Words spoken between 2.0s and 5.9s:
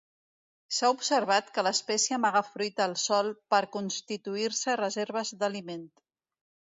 amaga fruita al sòl per constituir-se reserves d'aliment.